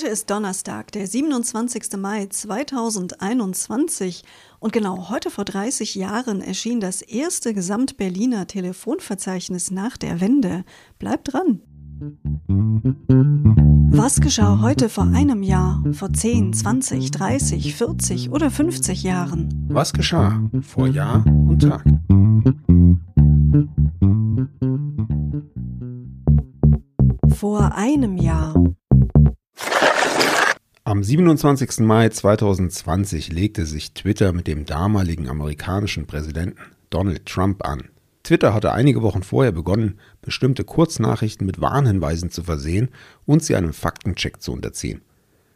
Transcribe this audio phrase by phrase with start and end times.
[0.00, 1.98] Heute ist Donnerstag, der 27.
[1.98, 4.24] Mai 2021
[4.58, 10.64] und genau heute vor 30 Jahren erschien das erste Gesamtberliner Telefonverzeichnis nach der Wende.
[10.98, 11.60] Bleibt dran!
[13.90, 19.66] Was geschah heute vor einem Jahr, vor 10, 20, 30, 40 oder 50 Jahren?
[19.68, 21.84] Was geschah vor Jahr und Tag?
[27.36, 28.54] Vor einem Jahr.
[30.90, 31.86] Am 27.
[31.86, 36.58] Mai 2020 legte sich Twitter mit dem damaligen amerikanischen Präsidenten
[36.90, 37.90] Donald Trump an.
[38.24, 42.88] Twitter hatte einige Wochen vorher begonnen, bestimmte Kurznachrichten mit Warnhinweisen zu versehen
[43.24, 45.00] und sie einem Faktencheck zu unterziehen.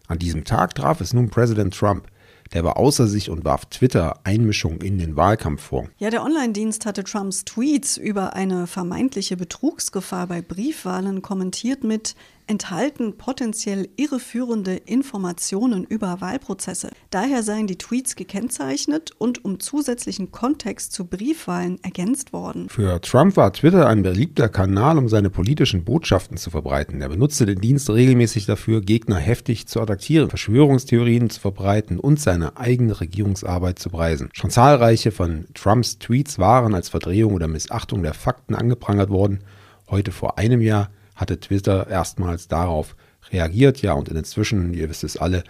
[0.07, 2.07] An diesem Tag traf es nun Präsident Trump,
[2.53, 5.89] der war außer sich und warf Twitter Einmischung in den Wahlkampf vor.
[5.99, 12.15] Ja, der Online-Dienst hatte Trumps Tweets über eine vermeintliche Betrugsgefahr bei Briefwahlen kommentiert mit
[12.47, 16.91] enthalten potenziell irreführende Informationen über Wahlprozesse.
[17.11, 22.69] Daher seien die Tweets gekennzeichnet und um zusätzlichen Kontext zu Briefwahlen ergänzt worden.
[22.69, 27.01] Für Trump war Twitter ein beliebter Kanal, um seine politischen Botschaften zu verbreiten.
[27.01, 32.57] Er benutzte den Dienst regelmäßig dafür, Gegner heftig zu attackieren, Verschwörungstheorien zu verbreiten und seine
[32.57, 34.29] eigene Regierungsarbeit zu preisen.
[34.33, 39.41] Schon zahlreiche von Trumps Tweets waren als Verdrehung oder Missachtung der Fakten angeprangert worden.
[39.89, 42.97] Heute vor einem Jahr hatte Twitter erstmals darauf
[43.31, 43.83] reagiert.
[43.83, 45.45] Ja, und inzwischen, ihr wisst es alle,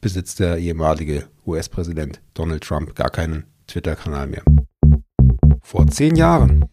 [0.00, 4.42] besitzt der ehemalige US-Präsident Donald Trump gar keinen Twitter-Kanal mehr.
[5.62, 6.64] Vor zehn Jahren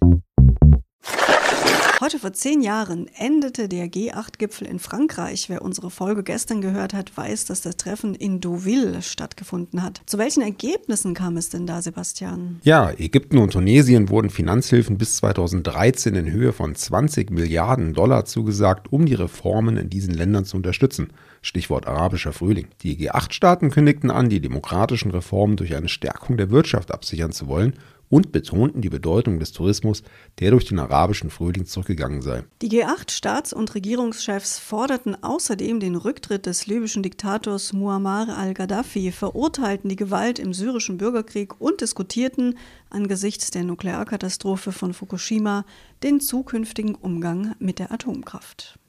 [2.05, 5.49] Heute vor zehn Jahren endete der G8-Gipfel in Frankreich.
[5.49, 10.03] Wer unsere Folge gestern gehört hat, weiß, dass das Treffen in Deauville stattgefunden hat.
[10.05, 12.59] Zu welchen Ergebnissen kam es denn da, Sebastian?
[12.61, 18.93] Ja, Ägypten und Tunesien wurden Finanzhilfen bis 2013 in Höhe von 20 Milliarden Dollar zugesagt,
[18.93, 21.11] um die Reformen in diesen Ländern zu unterstützen.
[21.41, 22.67] Stichwort arabischer Frühling.
[22.83, 27.73] Die G8-Staaten kündigten an, die demokratischen Reformen durch eine Stärkung der Wirtschaft absichern zu wollen
[28.09, 30.03] und betonten die Bedeutung des Tourismus,
[30.39, 32.43] der durch den arabischen Frühling zurückgegangen sei.
[32.61, 39.95] Die G8-Staats- und Regierungschefs forderten außerdem den Rücktritt des libyschen Diktators Muammar al-Gaddafi, verurteilten die
[39.95, 42.57] Gewalt im syrischen Bürgerkrieg und diskutierten
[42.89, 45.65] angesichts der Nuklearkatastrophe von Fukushima
[46.03, 48.79] den zukünftigen Umgang mit der Atomkraft.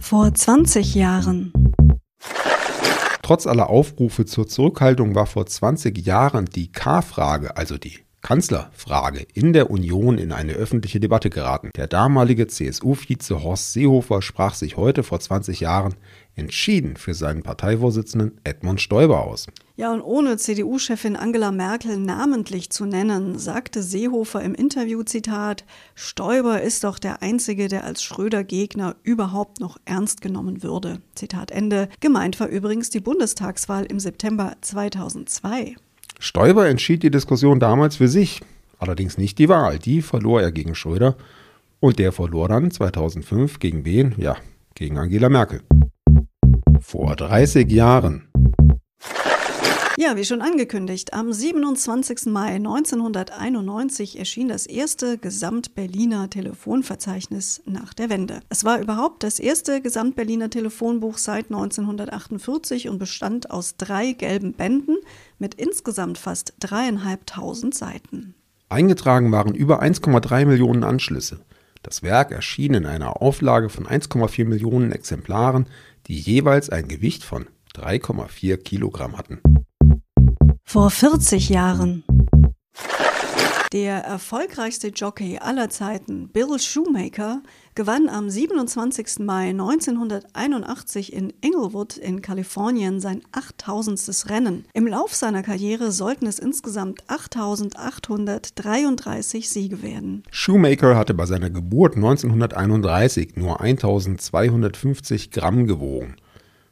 [0.00, 1.52] Vor 20 Jahren
[3.32, 9.52] Trotz aller Aufrufe zur Zurückhaltung war vor 20 Jahren die K-Frage, also die Kanzlerfrage in
[9.52, 11.70] der Union in eine öffentliche Debatte geraten.
[11.76, 15.94] Der damalige CSU-Vize Horst Seehofer sprach sich heute vor 20 Jahren
[16.34, 19.48] entschieden für seinen Parteivorsitzenden Edmund Stoiber aus.
[19.76, 26.62] Ja, und ohne CDU-Chefin Angela Merkel namentlich zu nennen, sagte Seehofer im Interview Zitat, Stoiber
[26.62, 31.02] ist doch der einzige, der als Schröder-Gegner überhaupt noch ernst genommen würde.
[31.14, 31.88] Zitat Ende.
[32.00, 35.76] Gemeint war übrigens die Bundestagswahl im September 2002.
[36.24, 38.42] Stoiber entschied die Diskussion damals für sich,
[38.78, 39.80] allerdings nicht die Wahl.
[39.80, 41.16] Die verlor er gegen Schröder
[41.80, 44.14] und der verlor dann 2005 gegen wen?
[44.18, 44.36] Ja,
[44.76, 45.62] gegen Angela Merkel.
[46.80, 48.28] Vor 30 Jahren
[50.02, 52.26] ja, wie schon angekündigt, am 27.
[52.26, 58.40] Mai 1991 erschien das erste Gesamt-Berliner Telefonverzeichnis nach der Wende.
[58.48, 64.96] Es war überhaupt das erste Gesamt-Berliner Telefonbuch seit 1948 und bestand aus drei gelben Bänden
[65.38, 68.34] mit insgesamt fast dreieinhalbtausend Seiten.
[68.70, 71.38] Eingetragen waren über 1,3 Millionen Anschlüsse.
[71.84, 75.66] Das Werk erschien in einer Auflage von 1,4 Millionen Exemplaren,
[76.08, 77.46] die jeweils ein Gewicht von
[77.76, 79.40] 3,4 Kilogramm hatten.
[80.72, 82.02] Vor 40 Jahren.
[83.74, 87.42] Der erfolgreichste Jockey aller Zeiten, Bill Shoemaker,
[87.74, 89.18] gewann am 27.
[89.18, 94.30] Mai 1981 in Inglewood in Kalifornien sein 8000.
[94.30, 94.64] Rennen.
[94.72, 100.22] Im Lauf seiner Karriere sollten es insgesamt 8833 Siege werden.
[100.30, 106.16] Shoemaker hatte bei seiner Geburt 1931 nur 1250 Gramm gewogen.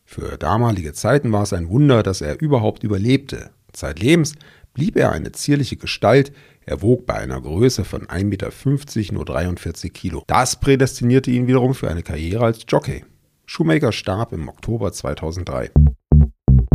[0.06, 3.50] Für damalige Zeiten war es ein Wunder, dass er überhaupt überlebte.
[3.80, 4.34] Zeitlebens
[4.74, 6.32] blieb er eine zierliche Gestalt,
[6.66, 10.22] er wog bei einer Größe von 1,50 Meter nur 43 Kilo.
[10.26, 13.04] Das prädestinierte ihn wiederum für eine Karriere als Jockey.
[13.46, 15.70] Shoemaker starb im Oktober 2003.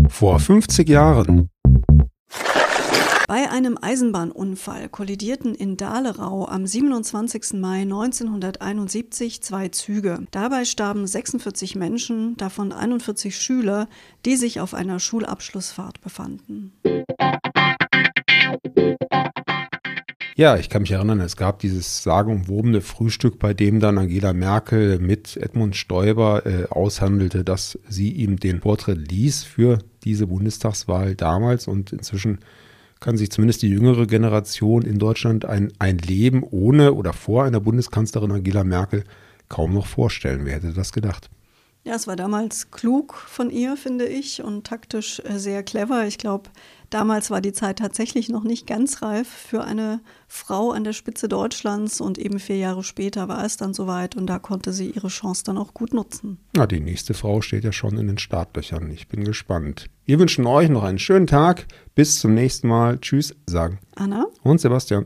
[0.10, 1.50] Vor 50 Jahren
[3.28, 7.54] bei einem Eisenbahnunfall kollidierten in Dahlerau am 27.
[7.54, 10.26] Mai 1971 zwei Züge.
[10.32, 13.88] Dabei starben 46 Menschen, davon 41 Schüler,
[14.26, 16.74] die sich auf einer Schulabschlussfahrt befanden.
[20.38, 25.00] Ja, ich kann mich erinnern, es gab dieses sagenumwobene Frühstück, bei dem dann Angela Merkel
[25.00, 31.68] mit Edmund Stoiber äh, aushandelte, dass sie ihm den Vortritt ließ für diese Bundestagswahl damals
[31.70, 32.40] und inzwischen
[33.00, 37.60] kann sich zumindest die jüngere Generation in Deutschland ein, ein Leben ohne oder vor einer
[37.60, 39.04] Bundeskanzlerin Angela Merkel
[39.50, 40.42] kaum noch vorstellen.
[40.46, 41.30] Wer hätte das gedacht?
[41.86, 46.08] Ja, es war damals klug von ihr, finde ich, und taktisch äh, sehr clever.
[46.08, 46.50] Ich glaube,
[46.90, 51.28] damals war die Zeit tatsächlich noch nicht ganz reif für eine Frau an der Spitze
[51.28, 55.10] Deutschlands und eben vier Jahre später war es dann soweit und da konnte sie ihre
[55.10, 56.40] Chance dann auch gut nutzen.
[56.56, 58.90] Na, die nächste Frau steht ja schon in den Startlöchern.
[58.90, 59.86] Ich bin gespannt.
[60.06, 61.68] Wir wünschen euch noch einen schönen Tag.
[61.94, 62.98] Bis zum nächsten Mal.
[63.00, 65.06] Tschüss, sagen Anna und Sebastian.